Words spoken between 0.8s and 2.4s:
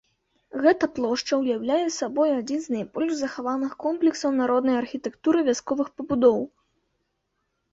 плошча ўяўляе сабой